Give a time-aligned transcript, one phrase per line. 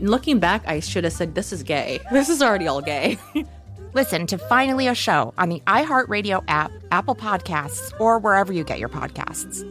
[0.00, 2.00] Looking back, I should have said, This is gay.
[2.12, 3.18] This is already all gay.
[3.94, 8.80] Listen to Finally a Show on the iHeartRadio app, Apple Podcasts, or wherever you get
[8.80, 9.70] your podcasts.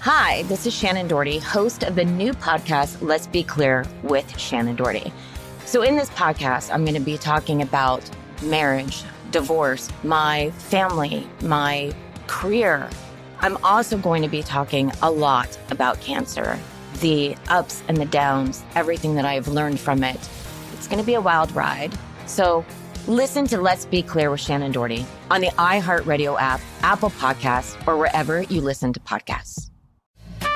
[0.00, 4.76] Hi, this is Shannen Doherty, host of the new podcast, Let's Be Clear with Shannen
[4.76, 5.12] Doherty.
[5.66, 8.08] So, in this podcast, I'm going to be talking about
[8.42, 9.02] marriage,
[9.32, 11.92] divorce, my family, my
[12.28, 12.88] career.
[13.40, 16.58] I'm also going to be talking a lot about cancer,
[17.00, 20.18] the ups and the downs, everything that I've learned from it.
[20.72, 21.96] It's going to be a wild ride.
[22.26, 22.64] So,
[23.06, 27.96] listen to Let's Be Clear with Shannen Doherty on the iHeartRadio app, Apple Podcasts, or
[27.96, 29.70] wherever you listen to podcasts.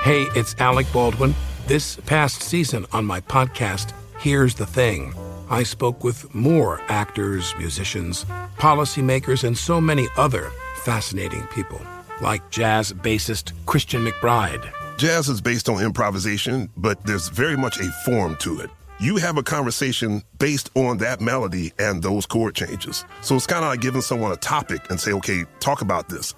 [0.03, 1.35] Hey, it's Alec Baldwin.
[1.69, 5.15] This past season on my podcast, Here's the Thing,
[5.49, 8.25] I spoke with more actors, musicians,
[8.59, 11.81] policymakers, and so many other fascinating people,
[12.23, 14.73] like jazz bassist Christian McBride.
[14.97, 18.71] Jazz is based on improvisation, but there's very much a form to it.
[19.01, 23.05] You have a conversation based on that melody and those chord changes.
[23.21, 26.35] So it's kind of like giving someone a topic and say, okay, talk about this.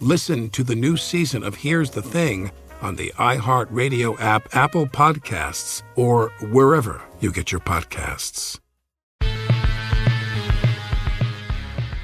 [0.00, 2.52] Listen to the new season of Here's the Thing
[2.82, 8.60] on the iHeartRadio app, Apple Podcasts, or wherever you get your podcasts.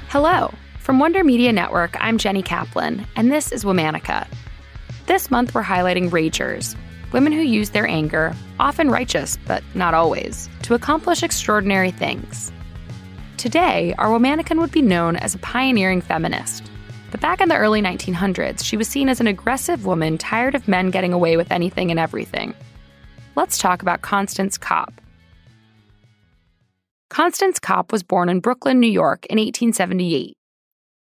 [0.09, 0.51] Hello.
[0.85, 4.27] From Wonder Media Network, I'm Jenny Kaplan, and this is Womanica.
[5.07, 6.77] This month, we're highlighting ragers,
[7.11, 12.51] women who use their anger, often righteous, but not always, to accomplish extraordinary things.
[13.37, 16.69] Today, our Womanican would be known as a pioneering feminist.
[17.09, 20.67] But back in the early 1900s, she was seen as an aggressive woman tired of
[20.67, 22.53] men getting away with anything and everything.
[23.35, 25.01] Let's talk about Constance Kopp.
[27.09, 30.34] Constance Kopp was born in Brooklyn, New York in 1878.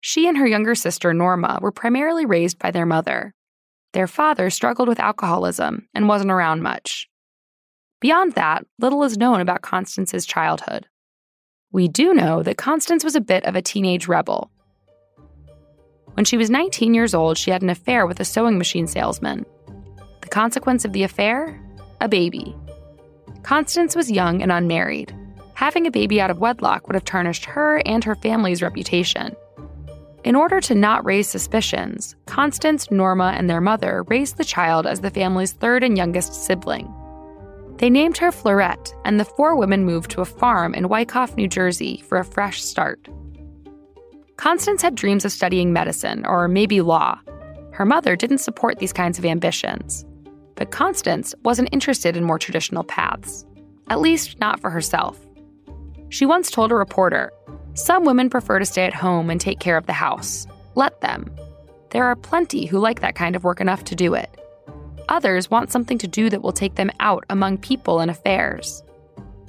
[0.07, 3.33] She and her younger sister, Norma, were primarily raised by their mother.
[3.93, 7.09] Their father struggled with alcoholism and wasn't around much.
[8.01, 10.85] Beyond that, little is known about Constance's childhood.
[11.71, 14.51] We do know that Constance was a bit of a teenage rebel.
[16.13, 19.43] When she was 19 years old, she had an affair with a sewing machine salesman.
[20.21, 21.59] The consequence of the affair?
[21.99, 22.55] A baby.
[23.41, 25.15] Constance was young and unmarried.
[25.55, 29.35] Having a baby out of wedlock would have tarnished her and her family's reputation.
[30.25, 35.01] In order to not raise suspicions, Constance, Norma, and their mother raised the child as
[35.01, 36.91] the family's third and youngest sibling.
[37.77, 41.47] They named her Fleurette, and the four women moved to a farm in Wyckoff, New
[41.47, 43.07] Jersey for a fresh start.
[44.37, 47.19] Constance had dreams of studying medicine or maybe law.
[47.71, 50.05] Her mother didn't support these kinds of ambitions.
[50.55, 53.45] But Constance wasn't interested in more traditional paths,
[53.89, 55.19] at least not for herself.
[56.09, 57.31] She once told a reporter
[57.75, 60.47] Some women prefer to stay at home and take care of the house.
[60.75, 61.29] Let them.
[61.89, 64.29] There are plenty who like that kind of work enough to do it.
[65.09, 68.81] Others want something to do that will take them out among people and affairs.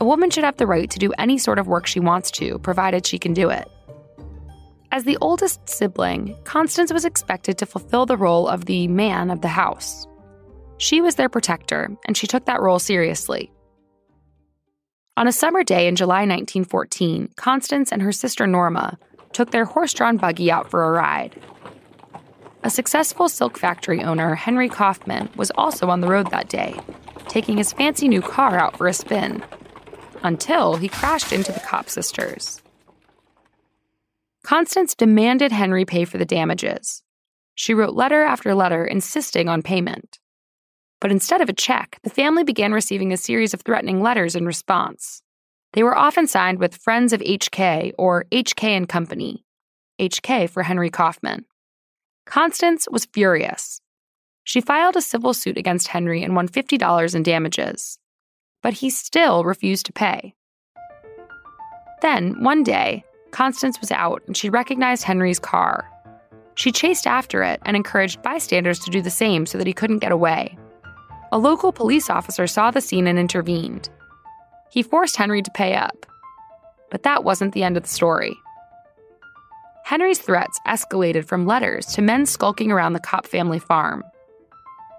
[0.00, 2.58] A woman should have the right to do any sort of work she wants to,
[2.58, 3.70] provided she can do it.
[4.90, 9.40] As the oldest sibling, Constance was expected to fulfill the role of the man of
[9.40, 10.04] the house.
[10.78, 13.52] She was their protector, and she took that role seriously.
[15.18, 18.98] On a summer day in July 1914, Constance and her sister Norma
[19.32, 21.40] took their horse drawn buggy out for a ride.
[22.62, 26.78] A successful silk factory owner, Henry Kaufman, was also on the road that day,
[27.28, 29.42] taking his fancy new car out for a spin.
[30.22, 32.60] Until he crashed into the Kopp sisters.
[34.42, 37.02] Constance demanded Henry pay for the damages.
[37.54, 40.18] She wrote letter after letter insisting on payment.
[41.00, 44.46] But instead of a check, the family began receiving a series of threatening letters in
[44.46, 45.22] response.
[45.72, 49.44] They were often signed with Friends of HK or HK and Company,
[50.00, 51.44] HK for Henry Kaufman.
[52.24, 53.80] Constance was furious.
[54.44, 57.98] She filed a civil suit against Henry and won $50 in damages.
[58.62, 60.34] But he still refused to pay.
[62.00, 65.90] Then, one day, Constance was out and she recognized Henry's car.
[66.54, 69.98] She chased after it and encouraged bystanders to do the same so that he couldn't
[69.98, 70.56] get away.
[71.36, 73.90] A local police officer saw the scene and intervened.
[74.70, 76.06] He forced Henry to pay up.
[76.90, 78.34] But that wasn't the end of the story.
[79.84, 84.02] Henry's threats escalated from letters to men skulking around the Kopp family farm.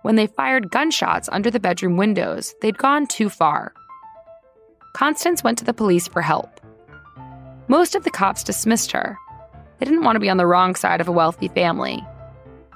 [0.04, 3.74] When they fired gunshots under the bedroom windows, they'd gone too far.
[4.94, 6.62] Constance went to the police for help.
[7.68, 9.18] Most of the cops dismissed her.
[9.80, 12.06] They didn't want to be on the wrong side of a wealthy family.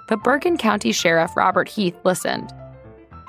[0.08, 2.52] But Bergen County Sheriff Robert Heath listened.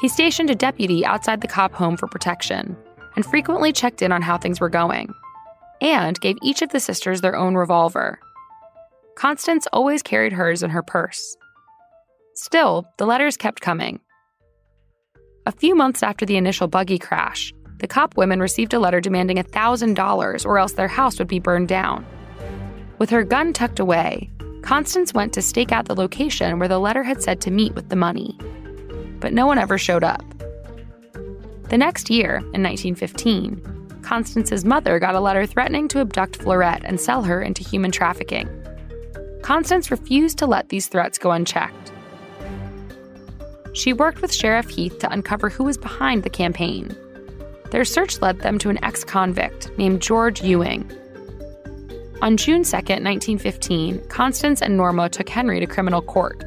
[0.00, 2.76] He stationed a deputy outside the Kopp home for protection
[3.14, 5.12] and frequently checked in on how things were going,
[5.80, 8.18] and gave each of the sisters their own revolver.
[9.16, 11.36] Constance always carried hers in her purse.
[12.34, 14.00] Still, the letters kept coming.
[15.44, 19.36] A few months after the initial buggy crash, the Kopp women received a letter demanding
[19.38, 22.06] $1,000 or else their house would be burned down.
[22.98, 24.30] With her gun tucked away,
[24.62, 27.88] Constance went to stake out the location where the letter had said to meet with
[27.88, 28.38] the money.
[29.22, 30.22] But no one ever showed up.
[31.70, 37.00] The next year, in 1915, Constance's mother got a letter threatening to abduct Fleurette and
[37.00, 38.48] sell her into human trafficking.
[39.40, 41.92] Constance refused to let these threats go unchecked.
[43.72, 46.94] She worked with Sheriff Heath to uncover who was behind the campaign.
[47.70, 50.90] Their search led them to an ex convict named George Ewing.
[52.20, 56.44] On June 2, 1915, Constance and Norma took Henry to criminal court.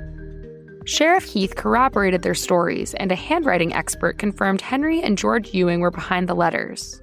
[0.85, 5.89] Sheriff Heath corroborated their stories, and a handwriting expert confirmed Henry and George Ewing were
[5.89, 7.01] behind the letters.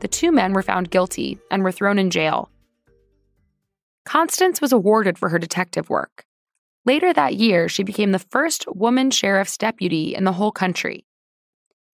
[0.00, 2.50] The two men were found guilty and were thrown in jail.
[4.06, 6.24] Constance was awarded for her detective work.
[6.86, 11.06] Later that year, she became the first woman sheriff's deputy in the whole country.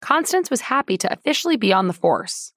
[0.00, 2.52] Constance was happy to officially be on the force.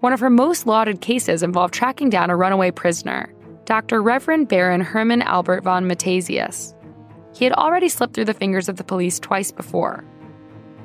[0.00, 3.32] One of her most lauded cases involved tracking down a runaway prisoner,
[3.64, 4.02] Dr.
[4.02, 6.74] Reverend Baron Herman Albert von Matthesius.
[7.34, 10.04] He had already slipped through the fingers of the police twice before.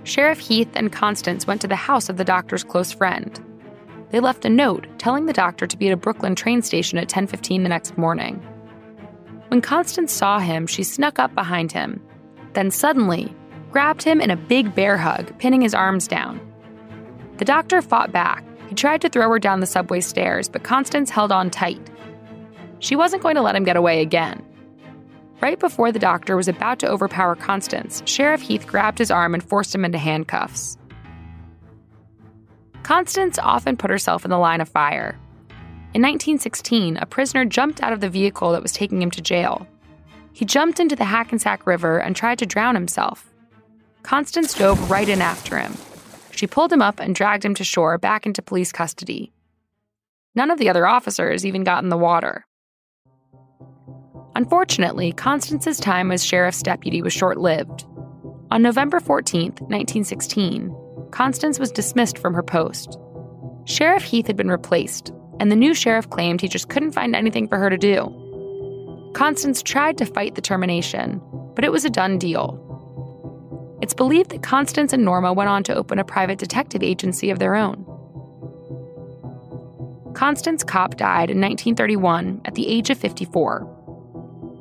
[0.04, 3.40] Sheriff Heath and Constance went to the house of the doctor's close friend.
[4.10, 7.10] They left a note telling the doctor to be at a Brooklyn train station at
[7.10, 8.36] 10:15 the next morning.
[9.48, 12.02] When Constance saw him, she snuck up behind him,
[12.54, 13.34] then suddenly
[13.72, 16.40] grabbed him in a big bear hug, pinning his arms down.
[17.38, 18.46] The doctor fought back.
[18.70, 21.90] He tried to throw her down the subway stairs, but Constance held on tight.
[22.80, 24.44] She wasn't going to let him get away again.
[25.44, 29.44] Right before the doctor was about to overpower Constance, Sheriff Heath grabbed his arm and
[29.44, 30.78] forced him into handcuffs.
[32.84, 35.20] Constance often put herself in the line of fire.
[35.94, 39.68] In 1916, a prisoner jumped out of the vehicle that was taking him to jail.
[40.32, 43.30] He jumped into the Hackensack River and tried to drown himself.
[44.02, 45.74] Constance dove right in after him.
[46.32, 49.34] She pulled him up and dragged him to shore back into police custody.
[50.36, 52.46] None of the other officers even got in the water.
[54.36, 57.86] Unfortunately, Constance's time as sheriff's deputy was short lived.
[58.50, 60.76] On November 14, 1916,
[61.12, 62.98] Constance was dismissed from her post.
[63.66, 67.48] Sheriff Heath had been replaced, and the new sheriff claimed he just couldn't find anything
[67.48, 69.12] for her to do.
[69.14, 71.22] Constance tried to fight the termination,
[71.56, 72.60] but it was a done deal.
[73.82, 77.38] It's believed that Constance and Norma went on to open a private detective agency of
[77.38, 77.86] their own.
[80.16, 83.73] Constance Kopp died in 1931 at the age of 54.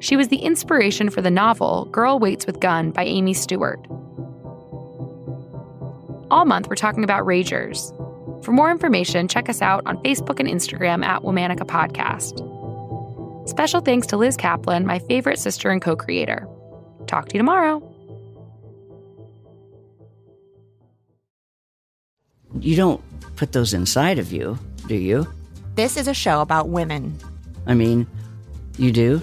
[0.03, 3.79] She was the inspiration for the novel Girl Waits with Gun by Amy Stewart.
[6.29, 7.93] All month, we're talking about Ragers.
[8.45, 12.41] For more information, check us out on Facebook and Instagram at Womanica Podcast.
[13.49, 16.49] Special thanks to Liz Kaplan, my favorite sister and co creator.
[17.07, 17.81] Talk to you tomorrow.
[22.59, 23.01] You don't
[23.37, 25.29] put those inside of you, do you?
[25.77, 27.17] This is a show about women.
[27.67, 28.09] I mean,
[28.79, 29.23] you do?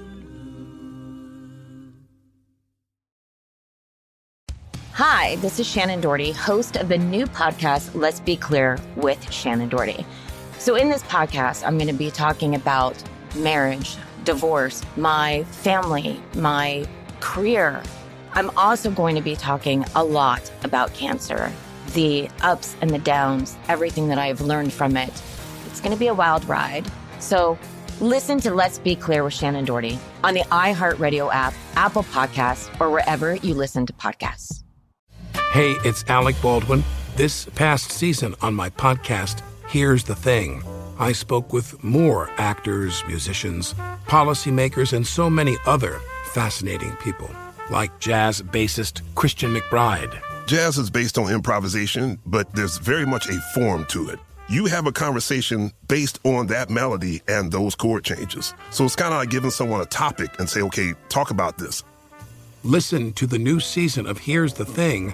[4.95, 9.69] Hi, this is Shannen Doherty, host of the new podcast, Let's Be Clear with Shannen
[9.69, 10.05] Doherty.
[10.59, 13.01] So, in this podcast, I'm going to be talking about
[13.37, 13.95] marriage,
[14.25, 16.85] divorce, my family, my
[17.21, 17.81] career.
[18.33, 21.49] I'm also going to be talking a lot about cancer,
[21.93, 25.13] the ups and the downs, everything that I've learned from it.
[25.67, 26.85] It's going to be a wild ride.
[27.19, 27.57] So,
[28.01, 32.89] listen to Let's Be Clear with Shannen Doherty on the iHeartRadio app, Apple Podcasts, or
[32.89, 34.60] wherever you listen to podcasts.
[35.51, 36.81] Hey, it's Alec Baldwin.
[37.17, 40.63] This past season on my podcast, Here's the Thing,
[40.97, 43.73] I spoke with more actors, musicians,
[44.07, 47.29] policymakers, and so many other fascinating people,
[47.69, 50.17] like jazz bassist Christian McBride.
[50.47, 54.19] Jazz is based on improvisation, but there's very much a form to it.
[54.47, 58.53] You have a conversation based on that melody and those chord changes.
[58.69, 61.83] So it's kind of like giving someone a topic and say, okay, talk about this.
[62.63, 65.13] Listen to the new season of Here's the Thing